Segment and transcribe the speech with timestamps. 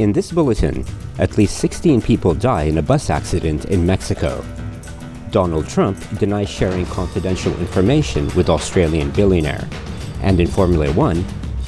[0.00, 0.82] In this bulletin,
[1.18, 4.42] at least 16 people die in a bus accident in Mexico.
[5.30, 9.68] Donald Trump denies sharing confidential information with Australian billionaire.
[10.22, 11.22] And in Formula One,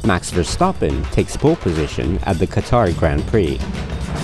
[0.07, 3.61] Max Verstappen takes pole position at the Qatar Grand Prix.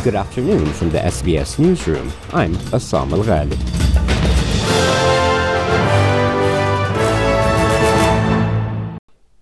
[0.05, 2.11] Good afternoon from the SBS Newsroom.
[2.33, 5.18] I'm Essam Al Ghalib.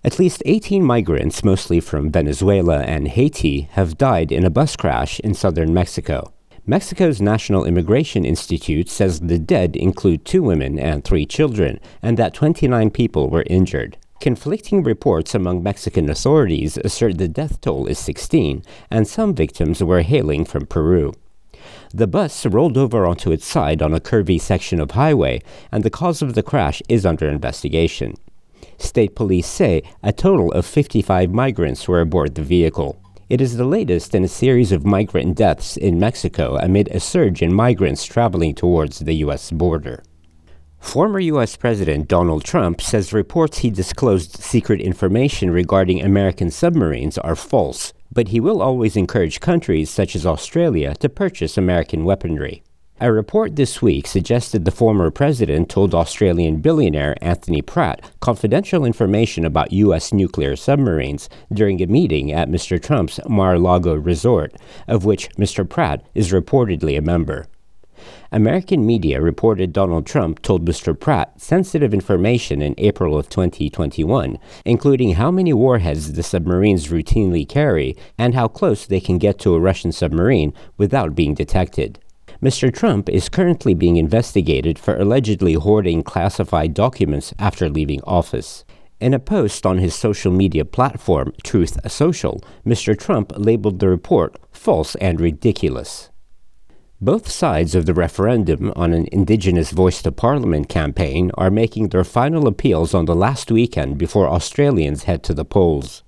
[0.07, 5.19] At least 18 migrants, mostly from Venezuela and Haiti, have died in a bus crash
[5.19, 6.33] in southern Mexico.
[6.65, 12.35] Mexico's National Immigration Institute says the dead include two women and three children, and that
[12.35, 13.97] 29 people were injured.
[14.21, 18.63] Conflicting reports among Mexican authorities assert the death toll is 16,
[18.93, 21.15] and some victims were hailing from Peru.
[21.93, 25.91] The bus rolled over onto its side on a curvy section of highway, and the
[25.91, 28.15] cause of the crash is under investigation.
[28.79, 33.01] State police say a total of 55 migrants were aboard the vehicle.
[33.29, 37.43] It is the latest in a series of migrant deaths in Mexico amid a surge
[37.43, 39.51] in migrants traveling towards the U.S.
[39.51, 40.03] border.
[40.79, 41.57] Former U.S.
[41.57, 48.29] President Donald Trump says reports he disclosed secret information regarding American submarines are false, but
[48.29, 52.63] he will always encourage countries such as Australia to purchase American weaponry.
[52.99, 59.45] A report this week suggested the former president told Australian billionaire Anthony Pratt confidential information
[59.45, 60.15] about U.S.
[60.15, 62.83] nuclear submarines during a meeting at Mr.
[62.83, 64.55] Trump's Mar a Lago resort,
[64.89, 65.69] of which Mr.
[65.69, 67.45] Pratt is reportedly a member.
[68.33, 70.99] American media reported Donald Trump told Mr.
[70.99, 77.95] Pratt sensitive information in April of 2021, including how many warheads the submarines routinely carry
[78.17, 81.99] and how close they can get to a Russian submarine without being detected.
[82.43, 82.73] Mr.
[82.73, 88.65] Trump is currently being investigated for allegedly hoarding classified documents after leaving office.
[89.01, 92.99] In a post on his social media platform, Truth Social, Mr.
[92.99, 96.11] Trump labeled the report false and ridiculous.
[96.99, 102.05] Both sides of the referendum on an Indigenous Voice to Parliament campaign are making their
[102.05, 106.03] final appeals on the last weekend before Australians head to the polls.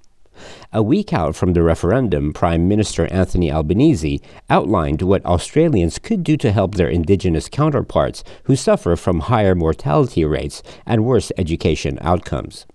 [0.73, 6.37] A week out from the referendum, Prime Minister Anthony Albanese outlined what Australians could do
[6.37, 12.67] to help their Indigenous counterparts who suffer from higher mortality rates and worse education outcomes.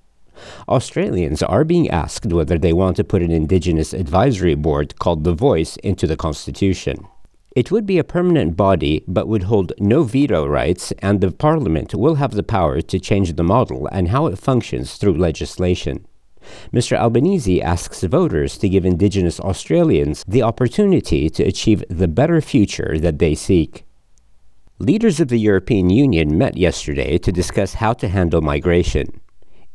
[0.67, 5.33] Australians are being asked whether they want to put an Indigenous advisory board called The
[5.33, 7.07] Voice into the Constitution.
[7.55, 11.93] It would be a permanent body but would hold no veto rights, and the Parliament
[11.93, 16.07] will have the power to change the model and how it functions through legislation.
[16.71, 16.97] Mr.
[16.97, 23.19] Albanese asks voters to give Indigenous Australians the opportunity to achieve the better future that
[23.19, 23.85] they seek.
[24.79, 29.21] Leaders of the European Union met yesterday to discuss how to handle migration.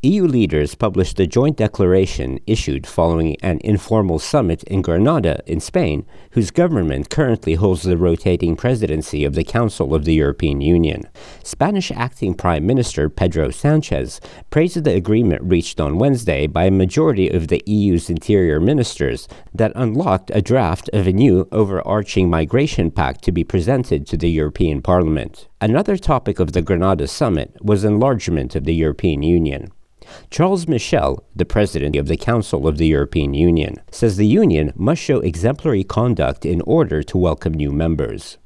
[0.02, 6.06] EU leaders published a joint declaration issued following an informal summit in Granada, in Spain,
[6.32, 11.08] whose government currently holds the rotating presidency of the Council of the European Union.
[11.42, 14.20] Spanish acting Prime Minister Pedro Sanchez
[14.50, 19.72] praised the agreement reached on Wednesday by a majority of the EU's interior ministers that
[19.74, 24.82] unlocked a draft of a new overarching migration pact to be presented to the European
[24.82, 25.48] Parliament.
[25.60, 29.72] Another topic of the Granada summit was enlargement of the European Union.
[30.30, 35.02] Charles Michel, the president of the Council of the European Union, says the Union must
[35.02, 38.38] show exemplary conduct in order to welcome new members.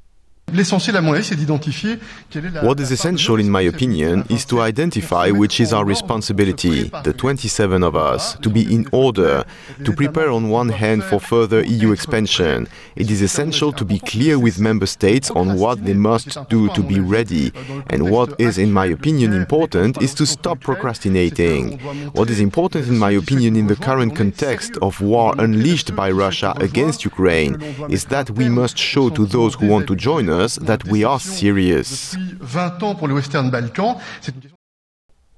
[2.61, 7.81] What is essential, in my opinion, is to identify which is our responsibility, the 27
[7.81, 9.45] of us, to be in order,
[9.83, 12.67] to prepare on one hand for further EU expansion.
[12.95, 16.83] It is essential to be clear with member states on what they must do to
[16.83, 17.51] be ready.
[17.87, 21.79] And what is, in my opinion, important is to stop procrastinating.
[22.11, 26.53] What is important, in my opinion, in the current context of war unleashed by Russia
[26.57, 27.59] against Ukraine
[27.89, 31.03] is that we must show to those who want to join us us that we
[31.03, 32.15] are serious.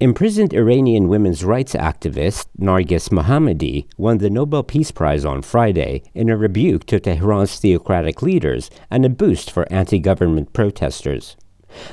[0.01, 6.27] Imprisoned Iranian women's rights activist Narges Mohammadi won the Nobel Peace Prize on Friday in
[6.29, 11.37] a rebuke to Tehran's theocratic leaders and a boost for anti government protesters.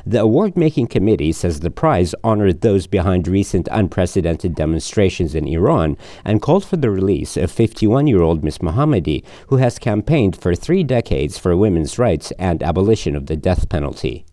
[0.07, 5.97] The award making committee says the prize honored those behind recent unprecedented demonstrations in Iran
[6.25, 8.59] and called for the release of 51 year old Ms.
[8.59, 13.69] Mohammadi, who has campaigned for three decades for women's rights and abolition of the death
[13.69, 14.25] penalty.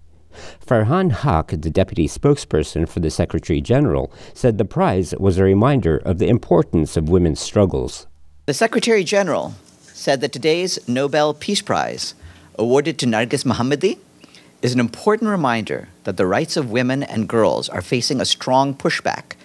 [0.65, 5.97] Farhan Haq, the deputy spokesperson for the Secretary General, said the prize was a reminder
[5.97, 8.07] of the importance of women's struggles.
[8.45, 9.53] The Secretary General
[9.93, 12.15] said that today's Nobel Peace Prize,
[12.57, 13.97] awarded to Narges Mohammadi,
[14.61, 18.73] is an important reminder that the rights of women and girls are facing a strong
[18.73, 19.35] pushback,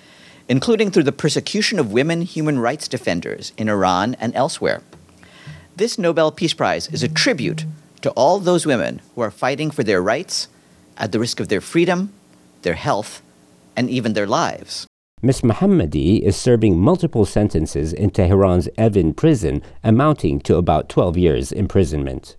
[0.48, 4.82] including through the persecution of women human rights defenders in Iran and elsewhere.
[5.76, 7.64] This Nobel Peace Prize is a tribute
[8.02, 10.48] to all those women who are fighting for their rights
[10.96, 12.12] at the risk of their freedom,
[12.62, 13.22] their health,
[13.76, 14.86] and even their lives.
[15.22, 15.40] Ms.
[15.40, 22.36] Mohammadi is serving multiple sentences in Tehran's Evin prison, amounting to about 12 years imprisonment.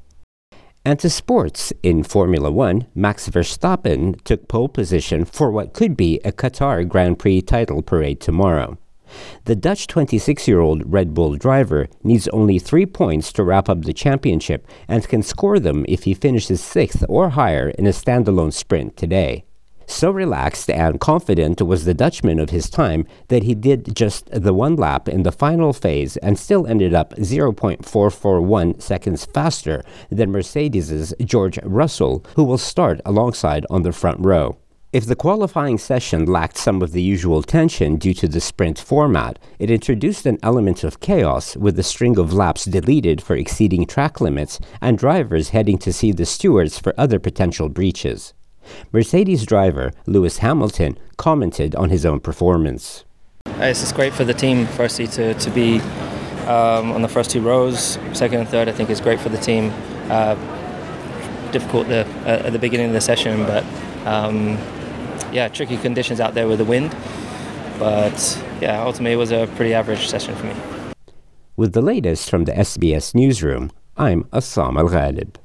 [0.88, 6.20] And to sports, in Formula One, Max Verstappen took pole position for what could be
[6.24, 8.78] a Qatar Grand Prix title parade tomorrow.
[9.46, 13.82] The Dutch 26 year old Red Bull driver needs only three points to wrap up
[13.82, 18.54] the championship and can score them if he finishes sixth or higher in a standalone
[18.54, 19.44] sprint today.
[19.88, 24.54] So relaxed and confident was the Dutchman of his time that he did just the
[24.54, 31.14] one lap in the final phase and still ended up 0.441 seconds faster than Mercedes's
[31.24, 34.58] George Russell, who will start alongside on the front row.
[34.96, 39.38] If the qualifying session lacked some of the usual tension due to the sprint format,
[39.60, 44.22] it introduced an element of chaos with a string of laps deleted for exceeding track
[44.22, 48.34] limits and drivers heading to see the stewards for other potential breaches.
[48.92, 53.04] Mercedes driver Lewis Hamilton commented on his own performance.
[53.46, 55.80] It's just great for the team, firstly, to, to be
[56.48, 57.98] um, on the first two rows.
[58.14, 59.72] Second and third, I think, is great for the team.
[60.10, 60.36] Uh,
[61.52, 63.64] difficult the, uh, at the beginning of the session, but
[64.06, 64.58] um,
[65.32, 66.96] yeah, tricky conditions out there with the wind.
[67.80, 70.56] But yeah, ultimately it was a pretty average session for me.
[71.56, 75.36] With the latest from the SBS newsroom, I'm Essam Al Ghalib.